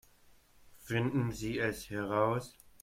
Finden 0.81 1.31
Sie 1.31 1.59
es 1.59 1.91
heraus 1.91 2.57